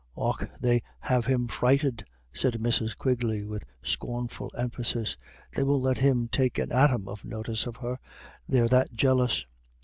"Och, 0.15 0.43
they 0.59 0.81
have 1.01 1.27
him 1.27 1.47
frighted," 1.47 2.03
said 2.33 2.53
Mrs. 2.55 2.97
Quigley, 2.97 3.43
with 3.45 3.65
scornful 3.83 4.51
emphasis. 4.57 5.15
"They 5.53 5.61
won't 5.61 5.83
let 5.83 5.99
him 5.99 6.27
take 6.27 6.57
an 6.57 6.71
atom 6.71 7.07
of 7.07 7.23
notice 7.23 7.67
of 7.67 7.75
her, 7.75 7.99
they're 8.47 8.67
that 8.69 8.95
jealous. 8.95 9.45